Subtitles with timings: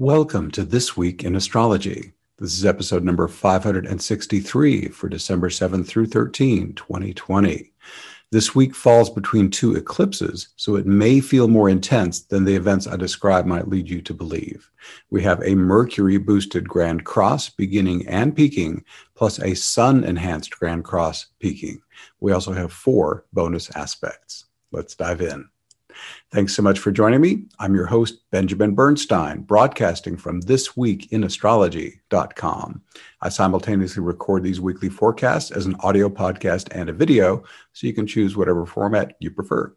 [0.00, 2.12] Welcome to This Week in Astrology.
[2.38, 7.72] This is episode number 563 for December 7 through 13, 2020.
[8.30, 12.86] This week falls between two eclipses, so it may feel more intense than the events
[12.86, 14.70] I describe might lead you to believe.
[15.10, 18.84] We have a Mercury boosted Grand Cross beginning and peaking,
[19.16, 21.82] plus a Sun enhanced Grand Cross peaking.
[22.20, 24.44] We also have four bonus aspects.
[24.70, 25.48] Let's dive in.
[26.30, 27.44] Thanks so much for joining me.
[27.58, 32.82] I'm your host, Benjamin Bernstein, broadcasting from thisweekinastrology.com.
[33.22, 37.94] I simultaneously record these weekly forecasts as an audio podcast and a video, so you
[37.94, 39.74] can choose whatever format you prefer.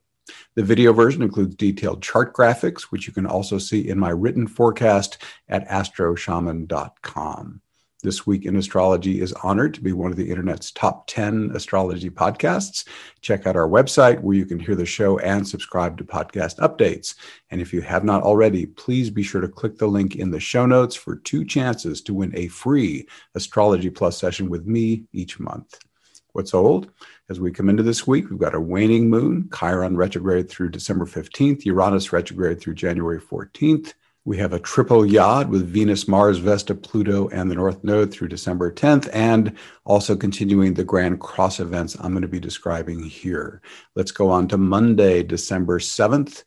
[0.55, 4.45] The video version includes detailed chart graphics, which you can also see in my written
[4.45, 7.61] forecast at astroshaman.com.
[8.03, 12.09] This Week in Astrology is honored to be one of the internet's top 10 astrology
[12.09, 12.87] podcasts.
[13.21, 17.13] Check out our website where you can hear the show and subscribe to podcast updates.
[17.51, 20.39] And if you have not already, please be sure to click the link in the
[20.39, 25.39] show notes for two chances to win a free Astrology Plus session with me each
[25.39, 25.77] month.
[26.33, 26.89] What's old?
[27.29, 31.05] As we come into this week, we've got a waning moon, Chiron retrograde through December
[31.05, 33.93] 15th, Uranus retrograde through January 14th.
[34.23, 38.27] We have a triple yod with Venus, Mars, Vesta, Pluto, and the North Node through
[38.27, 43.63] December 10th, and also continuing the Grand Cross events I'm going to be describing here.
[43.95, 46.43] Let's go on to Monday, December 7th.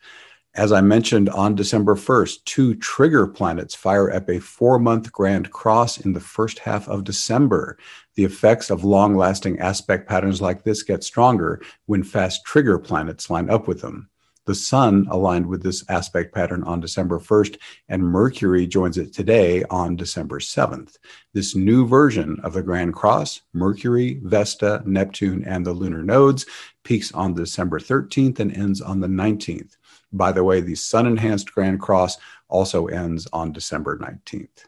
[0.55, 5.50] As I mentioned on December 1st, two trigger planets fire up a four month Grand
[5.50, 7.77] Cross in the first half of December.
[8.14, 13.30] The effects of long lasting aspect patterns like this get stronger when fast trigger planets
[13.30, 14.11] line up with them.
[14.47, 17.56] The Sun aligned with this aspect pattern on December 1st,
[17.89, 20.98] and Mercury joins it today on December 7th.
[21.33, 26.45] This new version of the Grand Cross, Mercury, Vesta, Neptune, and the lunar nodes,
[26.83, 29.78] peaks on December 13th and ends on the 19th.
[30.12, 34.67] By the way, the Sun enhanced Grand Cross also ends on December 19th.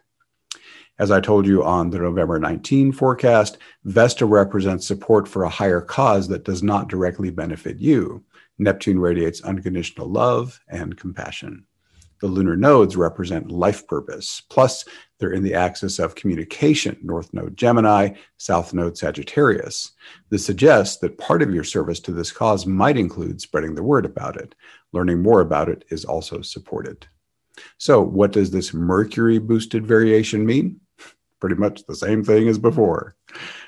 [0.99, 5.81] As I told you on the November 19 forecast, Vesta represents support for a higher
[5.81, 8.23] cause that does not directly benefit you.
[8.59, 11.65] Neptune radiates unconditional love and compassion.
[12.19, 14.41] The lunar nodes represent life purpose.
[14.49, 14.85] Plus,
[15.19, 19.91] they're in the axis of communication, North Node Gemini, South Node Sagittarius.
[20.29, 24.05] This suggests that part of your service to this cause might include spreading the word
[24.05, 24.55] about it.
[24.93, 27.05] Learning more about it is also supported.
[27.77, 30.79] So, what does this Mercury boosted variation mean?
[31.39, 33.15] Pretty much the same thing as before.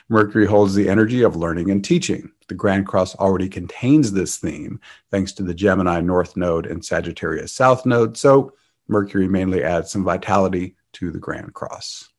[0.09, 2.31] Mercury holds the energy of learning and teaching.
[2.47, 4.79] The Grand Cross already contains this theme,
[5.11, 8.17] thanks to the Gemini North Node and Sagittarius South Node.
[8.17, 8.53] So
[8.87, 12.09] Mercury mainly adds some vitality to the Grand Cross.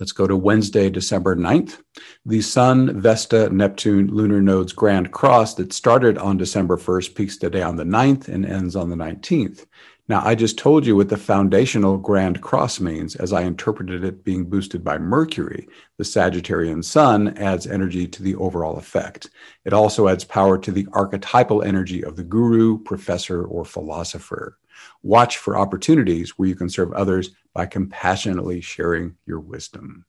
[0.00, 1.80] Let's go to Wednesday, December 9th.
[2.26, 7.62] The Sun, Vesta, Neptune, lunar nodes Grand Cross that started on December 1st peaks today
[7.62, 9.66] on the 9th and ends on the 19th.
[10.06, 14.22] Now, I just told you what the foundational Grand Cross means as I interpreted it
[14.22, 15.66] being boosted by Mercury.
[15.96, 19.30] The Sagittarian Sun adds energy to the overall effect.
[19.64, 24.58] It also adds power to the archetypal energy of the guru, professor, or philosopher.
[25.02, 30.04] Watch for opportunities where you can serve others by compassionately sharing your wisdom.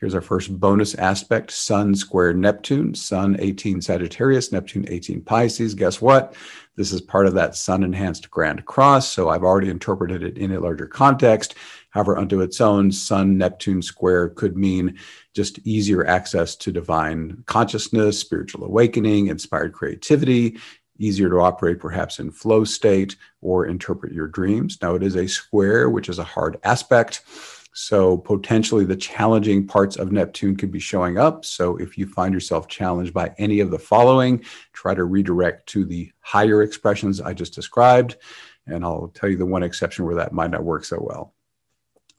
[0.00, 5.74] Here's our first bonus aspect Sun square Neptune, Sun 18 Sagittarius, Neptune 18 Pisces.
[5.74, 6.36] Guess what?
[6.76, 9.10] This is part of that Sun enhanced Grand Cross.
[9.10, 11.56] So I've already interpreted it in a larger context.
[11.90, 14.96] However, unto its own, Sun Neptune square could mean
[15.34, 20.58] just easier access to divine consciousness, spiritual awakening, inspired creativity,
[20.98, 24.78] easier to operate perhaps in flow state or interpret your dreams.
[24.80, 27.22] Now, it is a square, which is a hard aspect.
[27.80, 31.44] So potentially the challenging parts of Neptune could be showing up.
[31.44, 35.84] So if you find yourself challenged by any of the following, try to redirect to
[35.84, 38.16] the higher expressions I just described.
[38.66, 41.34] And I'll tell you the one exception where that might not work so well.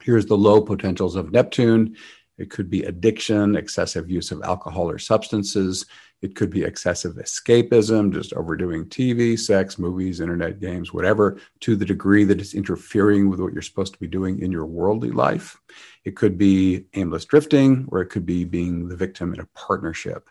[0.02, 1.98] Here's the low potentials of Neptune.
[2.40, 5.86] It could be addiction, excessive use of alcohol or substances.
[6.22, 11.86] It could be excessive escapism, just overdoing TV, sex, movies, internet games, whatever, to the
[11.86, 15.58] degree that it's interfering with what you're supposed to be doing in your worldly life.
[16.06, 20.30] It could be aimless drifting, or it could be being the victim in a partnership.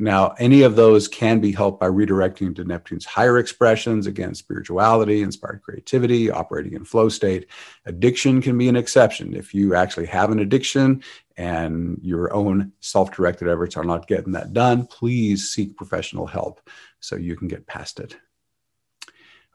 [0.00, 5.22] Now, any of those can be helped by redirecting to Neptune's higher expressions, again, spirituality,
[5.22, 7.48] inspired creativity, operating in flow state.
[7.84, 9.34] Addiction can be an exception.
[9.34, 11.02] If you actually have an addiction
[11.38, 16.60] and your own self directed efforts are not getting that done, please seek professional help
[17.00, 18.16] so you can get past it.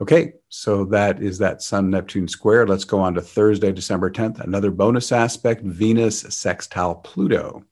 [0.02, 2.66] Okay, so that is that Sun Neptune square.
[2.66, 4.40] Let's go on to Thursday, December 10th.
[4.40, 7.64] Another bonus aspect Venus sextile Pluto.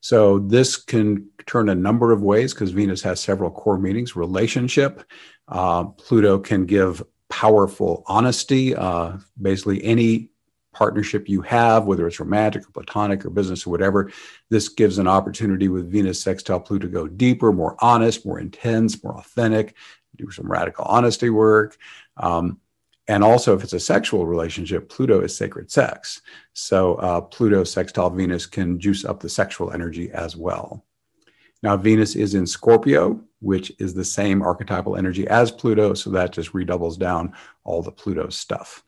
[0.00, 4.14] So this can turn a number of ways because Venus has several core meanings.
[4.14, 5.02] Relationship,
[5.48, 8.74] uh, Pluto can give powerful honesty.
[8.74, 10.30] Uh, basically, any
[10.76, 14.12] partnership you have, whether it's romantic or platonic or business or whatever,
[14.50, 19.02] this gives an opportunity with Venus sextile Pluto to go deeper, more honest, more intense,
[19.02, 19.74] more authentic,
[20.16, 21.78] do some radical honesty work.
[22.18, 22.60] Um,
[23.08, 26.20] and also, if it's a sexual relationship, Pluto is sacred sex.
[26.52, 30.84] So, uh, Pluto sextile Venus can juice up the sexual energy as well.
[31.62, 35.94] Now, Venus is in Scorpio, which is the same archetypal energy as Pluto.
[35.94, 37.32] So, that just redoubles down
[37.64, 38.82] all the Pluto stuff.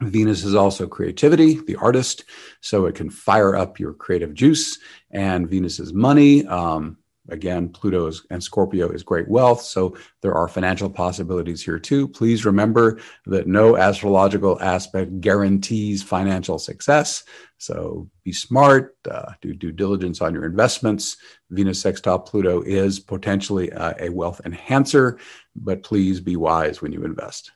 [0.00, 2.24] Venus is also creativity, the artist,
[2.60, 4.78] so it can fire up your creative juice.
[5.10, 6.46] And Venus is money.
[6.46, 6.98] Um,
[7.28, 9.60] again, Pluto is, and Scorpio is great wealth.
[9.62, 12.08] So there are financial possibilities here too.
[12.08, 17.24] Please remember that no astrological aspect guarantees financial success.
[17.58, 21.16] So be smart, uh, do due diligence on your investments.
[21.50, 25.18] Venus sextile Pluto is potentially uh, a wealth enhancer,
[25.56, 27.50] but please be wise when you invest.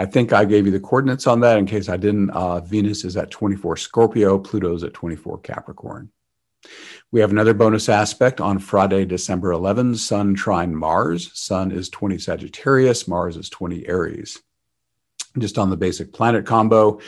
[0.00, 2.30] I think I gave you the coordinates on that in case I didn't.
[2.30, 6.10] Uh, Venus is at 24 Scorpio, Pluto's at 24 Capricorn.
[7.12, 11.30] We have another bonus aspect on Friday, December 11, Sun trine Mars.
[11.38, 14.40] Sun is 20 Sagittarius, Mars is 20 Aries.
[15.36, 17.00] Just on the basic planet combo,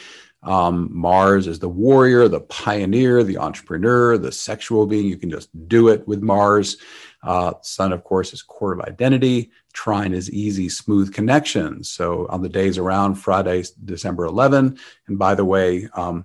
[0.42, 5.06] um, Mars is the warrior, the pioneer, the entrepreneur, the sexual being.
[5.06, 6.76] You can just do it with Mars.
[7.22, 9.50] Uh, sun, of course, is core of identity.
[9.72, 11.88] Trine is easy, smooth connections.
[11.88, 16.24] So on the days around Friday, December 11, and by the way, um,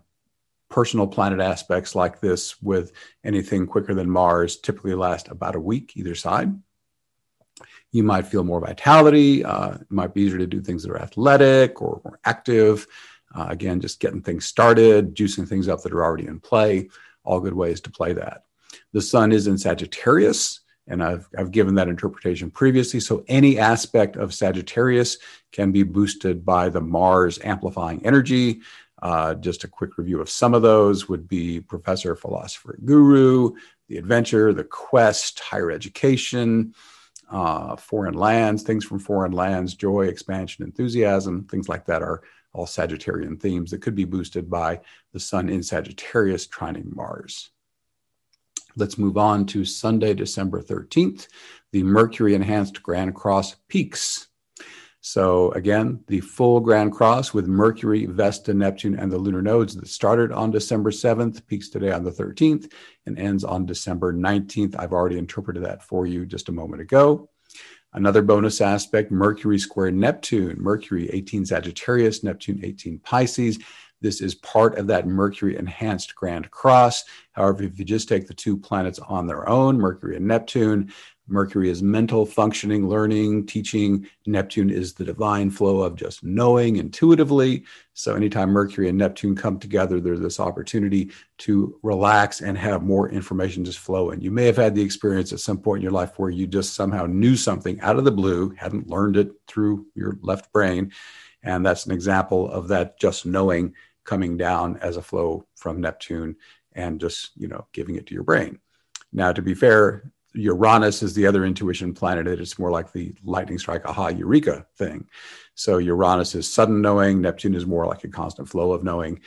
[0.69, 2.91] personal planet aspects like this with
[3.23, 6.53] anything quicker than Mars typically last about a week either side.
[7.91, 9.45] You might feel more vitality.
[9.45, 12.85] Uh, it might be easier to do things that are athletic or more active.
[13.33, 16.89] Uh, again, just getting things started, juicing things up that are already in play,
[17.23, 18.43] all good ways to play that.
[18.93, 22.99] The sun is in Sagittarius, and I've, I've given that interpretation previously.
[22.99, 25.17] So any aspect of Sagittarius
[25.51, 28.61] can be boosted by the Mars amplifying energy.
[29.01, 33.51] Uh, just a quick review of some of those would be professor, philosopher, guru,
[33.89, 36.73] the adventure, the quest, higher education,
[37.29, 42.23] uh, foreign lands, things from foreign lands, joy, expansion, enthusiasm, things like that are
[42.53, 44.79] all Sagittarian themes that could be boosted by
[45.13, 47.51] the sun in Sagittarius trining Mars.
[48.77, 51.27] Let's move on to Sunday, December 13th,
[51.71, 54.27] the Mercury enhanced Grand Cross peaks.
[55.01, 59.87] So, again, the full Grand Cross with Mercury, Vesta, Neptune, and the lunar nodes that
[59.87, 62.71] started on December 7th, peaks today on the 13th,
[63.07, 64.75] and ends on December 19th.
[64.77, 67.29] I've already interpreted that for you just a moment ago.
[67.93, 73.57] Another bonus aspect Mercury square Neptune, Mercury 18 Sagittarius, Neptune 18 Pisces.
[74.01, 77.05] This is part of that Mercury enhanced Grand Cross.
[77.31, 80.91] However, if you just take the two planets on their own, Mercury and Neptune,
[81.27, 84.07] Mercury is mental, functioning, learning, teaching.
[84.25, 87.65] Neptune is the divine flow of just knowing intuitively.
[87.93, 93.09] So, anytime Mercury and Neptune come together, there's this opportunity to relax and have more
[93.09, 94.21] information just flow in.
[94.21, 96.75] You may have had the experience at some point in your life where you just
[96.75, 100.93] somehow knew something out of the blue, hadn't learned it through your left brain.
[101.43, 103.73] And that's an example of that just knowing
[104.07, 106.37] coming down as a flow from Neptune
[106.71, 108.57] and just, you know, giving it to your brain.
[109.13, 112.27] Now, to be fair, Uranus is the other intuition planet.
[112.27, 115.07] It's more like the lightning strike, aha, eureka thing.
[115.55, 117.21] So Uranus is sudden knowing.
[117.21, 119.19] Neptune is more like a constant flow of knowing.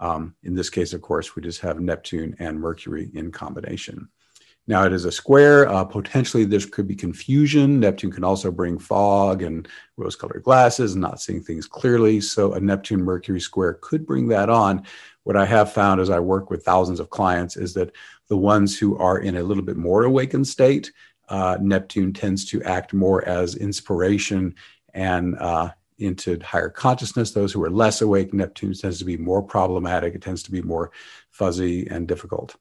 [0.00, 4.08] Um, in this case, of course, we just have Neptune and Mercury in combination.
[4.68, 5.66] Now it is a square.
[5.66, 7.80] Uh, potentially, there could be confusion.
[7.80, 12.20] Neptune can also bring fog and rose colored glasses and not seeing things clearly.
[12.20, 14.84] So, a Neptune Mercury square could bring that on.
[15.24, 17.92] What I have found as I work with thousands of clients is that
[18.28, 20.92] the ones who are in a little bit more awakened state,
[21.30, 24.54] uh, Neptune tends to act more as inspiration
[24.92, 27.32] and uh, into higher consciousness.
[27.32, 30.14] Those who are less awake, Neptune tends to be more problematic.
[30.14, 30.90] It tends to be more
[31.30, 32.54] fuzzy and difficult.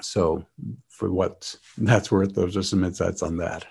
[0.00, 0.44] So,
[0.88, 3.66] for what that's worth, those are some insights on that.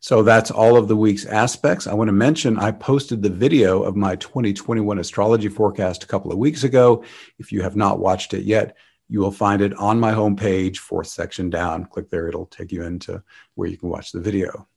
[0.00, 1.88] So that's all of the week's aspects.
[1.88, 6.30] I want to mention I posted the video of my 2021 astrology forecast a couple
[6.30, 7.02] of weeks ago.
[7.38, 8.76] If you have not watched it yet,
[9.08, 11.86] you will find it on my homepage, fourth section down.
[11.86, 13.22] Click there, it'll take you into
[13.54, 14.68] where you can watch the video.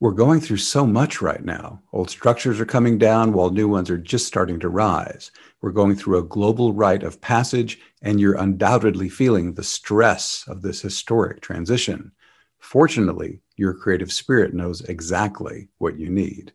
[0.00, 1.82] We're going through so much right now.
[1.92, 5.32] Old structures are coming down while new ones are just starting to rise.
[5.60, 10.62] We're going through a global rite of passage, and you're undoubtedly feeling the stress of
[10.62, 12.12] this historic transition.
[12.60, 16.52] Fortunately, your creative spirit knows exactly what you need.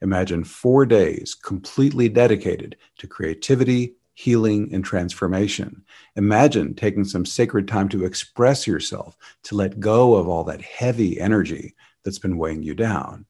[0.00, 5.84] Imagine four days completely dedicated to creativity, healing, and transformation.
[6.16, 11.20] Imagine taking some sacred time to express yourself, to let go of all that heavy
[11.20, 11.74] energy
[12.06, 13.26] that's been weighing you down.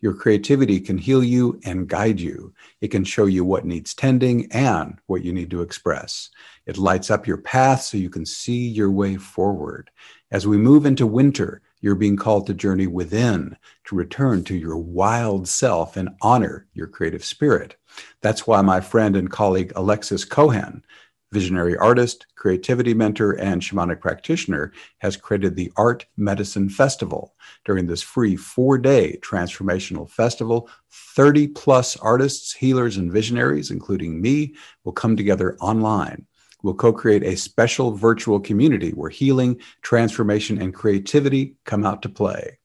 [0.00, 2.54] Your creativity can heal you and guide you.
[2.80, 6.30] It can show you what needs tending and what you need to express.
[6.66, 9.90] It lights up your path so you can see your way forward.
[10.30, 14.76] As we move into winter, you're being called to journey within, to return to your
[14.76, 17.76] wild self and honor your creative spirit.
[18.20, 20.84] That's why my friend and colleague Alexis Cohen
[21.32, 27.34] visionary artist, creativity mentor, and shamanic practitioner, has created the Art Medicine Festival.
[27.64, 34.54] During this free four day transformational festival, 30 plus artists, healers, and visionaries, including me,
[34.84, 36.26] will come together online.
[36.62, 42.08] We'll co create a special virtual community where healing, transformation, and creativity come out to
[42.08, 42.59] play.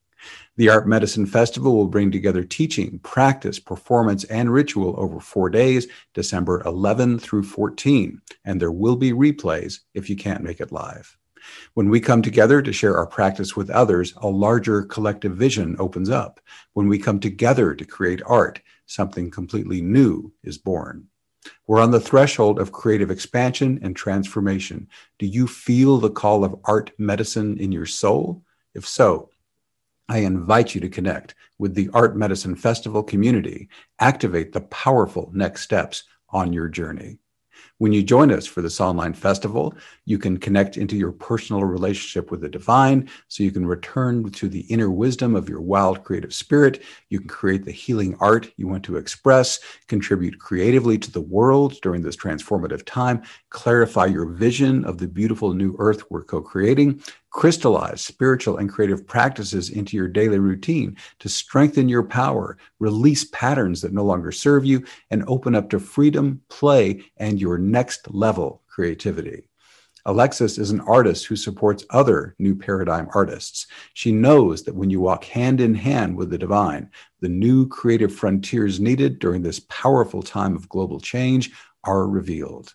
[0.58, 5.88] The Art Medicine Festival will bring together teaching, practice, performance, and ritual over four days,
[6.14, 8.22] December 11 through 14.
[8.46, 11.18] And there will be replays if you can't make it live.
[11.74, 16.10] When we come together to share our practice with others, a larger collective vision opens
[16.10, 16.40] up.
[16.72, 21.08] When we come together to create art, something completely new is born.
[21.68, 24.88] We're on the threshold of creative expansion and transformation.
[25.20, 28.42] Do you feel the call of art medicine in your soul?
[28.74, 29.30] If so,
[30.08, 33.70] I invite you to connect with the Art Medicine Festival community.
[34.00, 37.18] Activate the powerful next steps on your journey.
[37.78, 39.74] When you join us for this online festival,
[40.06, 44.48] you can connect into your personal relationship with the divine so you can return to
[44.48, 46.84] the inner wisdom of your wild creative spirit.
[47.10, 51.76] You can create the healing art you want to express, contribute creatively to the world
[51.82, 57.02] during this transformative time, clarify your vision of the beautiful new earth we're co creating,
[57.36, 63.82] crystallize spiritual and creative practices into your daily routine to strengthen your power, release patterns
[63.82, 68.62] that no longer serve you, and open up to freedom, play, and your next level
[68.68, 69.50] creativity.
[70.08, 73.66] Alexis is an artist who supports other new paradigm artists.
[73.96, 76.92] She knows that when you walk hand in hand with the divine,
[77.22, 81.52] the new creative frontiers needed during this powerful time of global change
[81.84, 82.74] are revealed.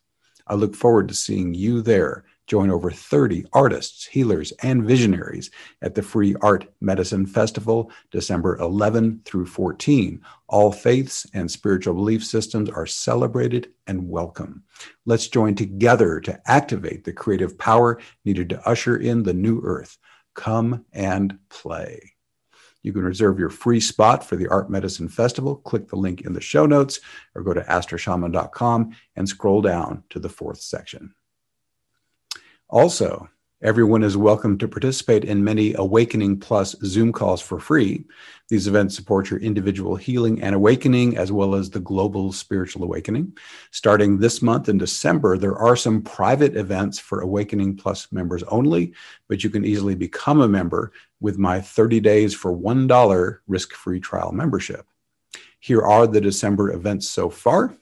[0.49, 5.53] I look forward to seeing you there Join over 30 artists, healers, and visionaries
[5.83, 10.21] at the Free Art Medicine Festival, December 11 through 14.
[10.49, 14.65] All faiths and spiritual belief systems are celebrated and welcome.
[15.07, 19.97] Let's join together to activate the creative power needed to usher in the new earth.
[20.35, 22.15] Come and play.
[22.83, 25.55] You can reserve your free spot for the Art Medicine Festival.
[25.55, 26.99] Click the link in the show notes
[27.37, 31.15] or go to astroshaman.com and scroll down to the fourth section.
[32.73, 33.29] Also,
[33.63, 38.05] everyone is welcome to participate in many Awakening Plus Zoom calls for free.
[38.49, 43.37] These events support your individual healing and awakening, as well as the global spiritual awakening.
[43.73, 48.95] Starting this month in December, there are some private events for Awakening Plus members only,
[49.27, 53.99] but you can easily become a member with my 30 days for $1 risk free
[53.99, 54.87] trial membership.
[55.59, 57.77] Here are the December events so far.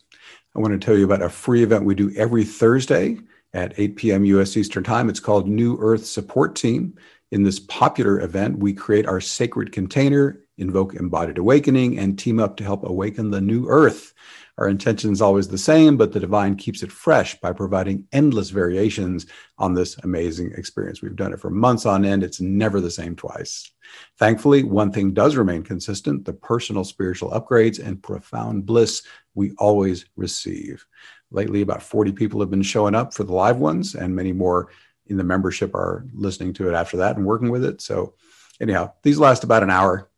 [0.57, 3.19] I want to tell you about a free event we do every Thursday
[3.59, 4.25] at 8 p.m.
[4.25, 4.57] U.S.
[4.57, 5.09] Eastern Time.
[5.09, 6.95] It's called New Earth Support Team.
[7.33, 12.57] In this popular event, we create our sacred container, invoke embodied awakening, and team up
[12.59, 14.15] to help awaken the new earth.
[14.59, 18.51] Our intention is always the same, but the divine keeps it fresh by providing endless
[18.51, 19.27] variations
[19.59, 21.03] on this amazing experience.
[21.03, 22.23] We've done it for months on end.
[22.23, 23.71] It's never the same twice.
[24.19, 29.03] Thankfully, one thing does remain consistent the personal spiritual upgrades and profound bliss
[29.35, 30.85] we always receive.
[31.31, 34.69] Lately, about 40 people have been showing up for the live ones, and many more
[35.07, 37.81] in the membership are listening to it after that and working with it.
[37.81, 38.15] So,
[38.61, 40.09] anyhow, these last about an hour.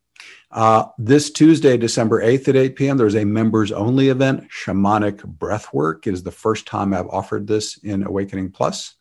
[0.52, 6.06] Uh, this Tuesday, December 8th at 8 p.m., there's a members only event, Shamanic Breathwork.
[6.06, 8.94] It is the first time I've offered this in Awakening Plus.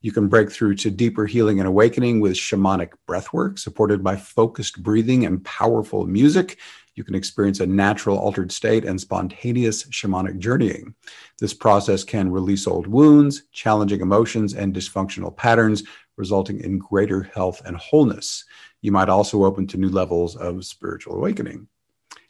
[0.00, 4.82] You can break through to deeper healing and awakening with shamanic breathwork, supported by focused
[4.82, 6.58] breathing and powerful music.
[6.94, 10.94] You can experience a natural altered state and spontaneous shamanic journeying.
[11.38, 15.84] This process can release old wounds, challenging emotions, and dysfunctional patterns,
[16.16, 18.44] resulting in greater health and wholeness.
[18.82, 21.66] You might also open to new levels of spiritual awakening.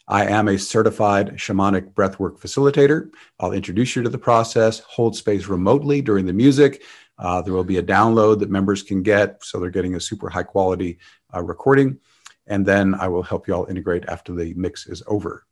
[0.07, 3.09] I am a certified shamanic breathwork facilitator.
[3.39, 6.83] I'll introduce you to the process, hold space remotely during the music.
[7.17, 10.29] Uh, there will be a download that members can get, so they're getting a super
[10.29, 10.99] high quality
[11.33, 11.99] uh, recording
[12.47, 15.45] and then I will help you all integrate after the mix is over.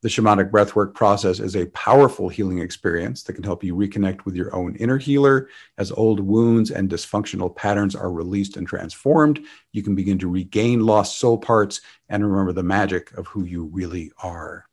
[0.00, 4.36] The shamanic breathwork process is a powerful healing experience that can help you reconnect with
[4.36, 5.48] your own inner healer.
[5.76, 10.86] As old wounds and dysfunctional patterns are released and transformed, you can begin to regain
[10.86, 14.67] lost soul parts and remember the magic of who you really are.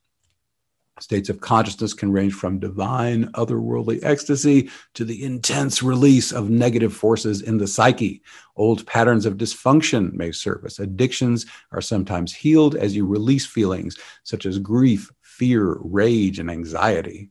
[1.02, 6.94] States of consciousness can range from divine, otherworldly ecstasy to the intense release of negative
[6.94, 8.24] forces in the psyche.
[8.56, 10.80] Old patterns of dysfunction may surface.
[10.80, 17.30] Addictions are sometimes healed as you release feelings such as grief, fear, rage, and anxiety.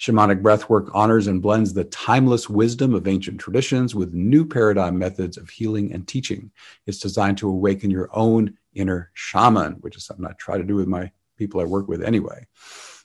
[0.00, 5.36] Shamanic breathwork honors and blends the timeless wisdom of ancient traditions with new paradigm methods
[5.36, 6.50] of healing and teaching.
[6.86, 10.74] It's designed to awaken your own inner shaman, which is something I try to do
[10.74, 12.46] with my people I work with anyway.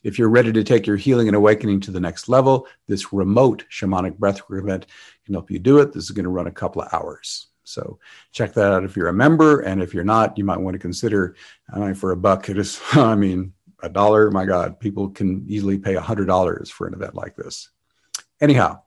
[0.04, 3.66] If you're ready to take your healing and awakening to the next level, this remote
[3.70, 4.86] shamanic breathwork event
[5.26, 5.92] can help you do it.
[5.92, 7.48] This is going to run a couple of hours.
[7.64, 8.00] So
[8.32, 9.60] check that out if you're a member.
[9.60, 11.36] And if you're not, you might want to consider,
[11.74, 15.46] I mean, for a buck, it is, I mean, a dollar, my God, people can
[15.48, 17.70] easily pay a hundred dollars for an event like this.
[18.42, 18.82] Anyhow,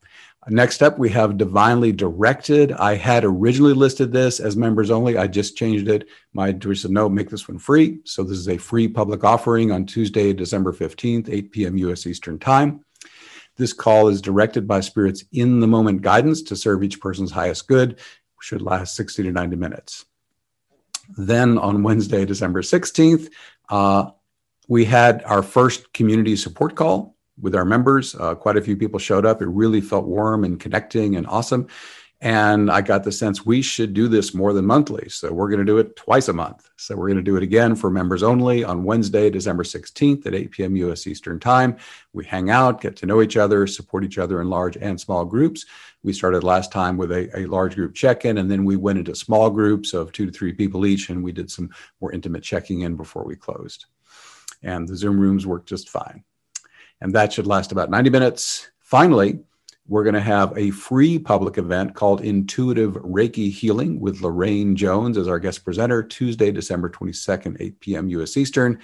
[0.49, 2.73] Next up, we have Divinely Directed.
[2.73, 5.17] I had originally listed this as members only.
[5.17, 6.09] I just changed it.
[6.33, 8.01] My editor said, no, make this one free.
[8.05, 11.77] So this is a free public offering on Tuesday, December 15th, 8 p.m.
[11.79, 12.09] U.S.
[12.09, 12.85] Eastern Time.
[13.57, 17.69] This call is directed by Spirit's in the moment guidance to serve each person's highest
[17.69, 18.01] good,
[18.41, 20.07] should last 60 to 90 minutes.
[21.17, 23.31] Then on Wednesday, December 16th,
[23.69, 24.11] uh,
[24.67, 28.15] we had our first community support call with our members.
[28.15, 29.43] Uh, quite a few people showed up.
[29.43, 31.69] It really felt warm and connecting and awesome.
[32.23, 35.09] And I got the sense we should do this more than monthly.
[35.09, 36.71] So we're going to do it twice a month.
[36.77, 40.35] So we're going to do it again for members only on Wednesday, December 16th at
[40.35, 40.77] 8 p.m.
[40.77, 41.77] US Eastern Time.
[42.13, 45.25] We hang out, get to know each other, support each other in large and small
[45.25, 45.67] groups.
[46.05, 49.01] We started last time with a, a large group check in, and then we went
[49.01, 51.71] into small groups of two to three people each, and we did some
[52.01, 53.87] more intimate checking in before we closed.
[54.63, 56.23] And the Zoom rooms worked just fine
[57.03, 58.71] and that should last about 90 minutes.
[58.79, 59.41] Finally,
[59.89, 65.19] we're going to have a free public event called Intuitive Reiki Healing with Lorraine Jones
[65.19, 68.09] as our guest presenter, Tuesday, December 22nd, 8 p.m.
[68.11, 68.37] U.S.
[68.37, 68.79] Eastern.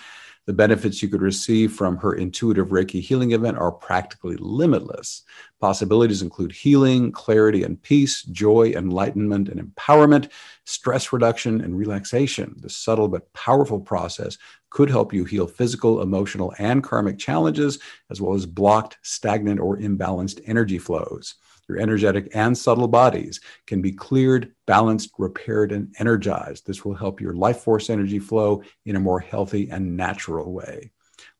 [0.48, 5.22] The benefits you could receive from her intuitive Reiki healing event are practically limitless.
[5.60, 10.30] Possibilities include healing, clarity and peace, joy, enlightenment and empowerment,
[10.64, 12.56] stress reduction, and relaxation.
[12.60, 14.38] The subtle but powerful process
[14.70, 17.78] could help you heal physical, emotional, and karmic challenges,
[18.10, 21.34] as well as blocked, stagnant, or imbalanced energy flows.
[21.68, 26.66] Your energetic and subtle bodies can be cleared, balanced, repaired, and energized.
[26.66, 30.92] This will help your life force energy flow in a more healthy and natural way.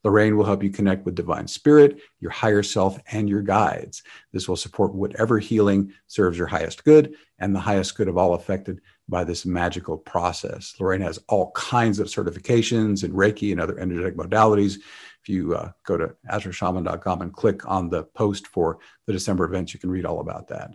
[0.03, 4.03] Lorraine will help you connect with divine spirit, your higher self, and your guides.
[4.31, 8.33] This will support whatever healing serves your highest good and the highest good of all
[8.33, 10.75] affected by this magical process.
[10.79, 14.75] Lorraine has all kinds of certifications in Reiki and other energetic modalities.
[15.21, 19.73] If you uh, go to astroshaman.com and click on the post for the December events,
[19.73, 20.71] you can read all about that.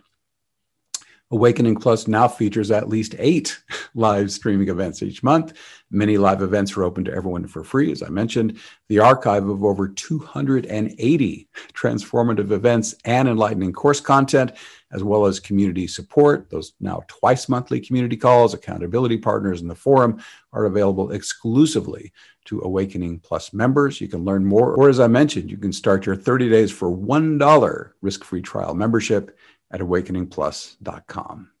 [1.35, 3.61] Awakening Plus now features at least eight
[3.93, 5.51] live streaming events each month.
[5.91, 8.57] Many live events are open to everyone for free, as I mentioned.
[8.87, 14.53] The archive of over 280 transformative events and enlightening course content,
[14.93, 19.75] as well as community support, those now twice monthly community calls, accountability partners, and the
[19.75, 20.21] forum
[20.53, 22.13] are available exclusively
[22.45, 23.99] to Awakening Plus members.
[23.99, 26.89] You can learn more, or as I mentioned, you can start your 30 days for
[26.89, 29.37] $1 risk free trial membership
[29.75, 31.51] at awakeningplus.com.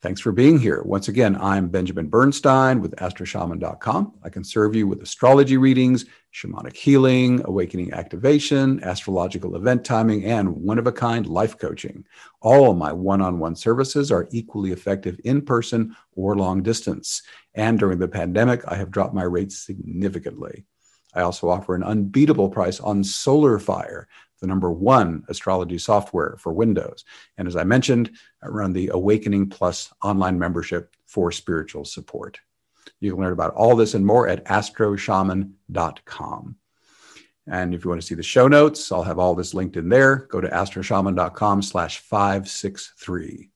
[0.00, 0.82] Thanks for being here.
[0.82, 4.14] Once again, I'm Benjamin Bernstein with astroshaman.com.
[4.24, 10.56] I can serve you with astrology readings, shamanic healing, awakening activation, astrological event timing, and
[10.56, 12.04] one of a kind life coaching.
[12.40, 17.22] All my one on one services are equally effective in person or long distance.
[17.54, 20.64] And during the pandemic, I have dropped my rates significantly.
[21.14, 24.08] I also offer an unbeatable price on Solar Fire,
[24.42, 27.06] the number one astrology software for Windows.
[27.38, 28.10] And as I mentioned,
[28.42, 32.38] I run the Awakening Plus online membership for spiritual support.
[33.00, 36.56] You can learn about all this and more at astroshaman.com.
[37.48, 39.88] And if you want to see the show notes, I'll have all this linked in
[39.88, 40.28] there.
[40.28, 43.48] Go to astroshaman.com slash 563.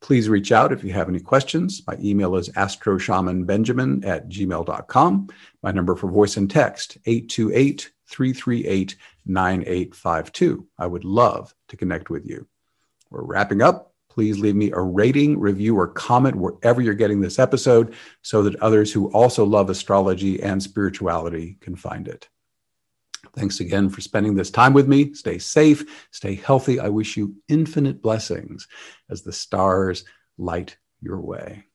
[0.00, 1.82] Please reach out if you have any questions.
[1.86, 5.28] My email is astroshamanbenjamin at gmail.com.
[5.62, 10.66] My number for voice and text, 828 338 9852.
[10.78, 12.46] I would love to connect with you.
[13.10, 13.92] We're wrapping up.
[14.08, 18.56] Please leave me a rating, review, or comment wherever you're getting this episode so that
[18.56, 22.28] others who also love astrology and spirituality can find it.
[23.34, 25.12] Thanks again for spending this time with me.
[25.12, 26.80] Stay safe, stay healthy.
[26.80, 28.66] I wish you infinite blessings
[29.10, 30.04] as the stars
[30.38, 31.65] light your way.